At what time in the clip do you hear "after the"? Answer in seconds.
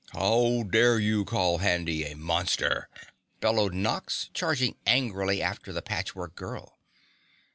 5.43-5.83